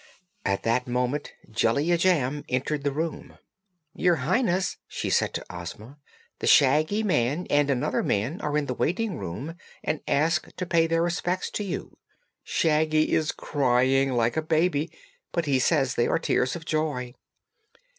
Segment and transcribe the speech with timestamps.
[0.43, 3.37] At that moment Jellia Jamb entered the room.
[3.93, 5.99] "Your Highness," she said to Ozma,
[6.39, 10.87] "the Shaggy Man and another man are in the waiting room and ask to pay
[10.87, 11.99] their respects to you.
[12.43, 14.91] Shaggy is crying like a baby,
[15.31, 17.13] but he says they are tears of joy."